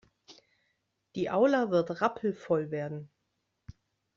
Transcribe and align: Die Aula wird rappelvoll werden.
Die 1.13 1.29
Aula 1.29 1.69
wird 1.69 2.01
rappelvoll 2.01 2.71
werden. 2.71 3.11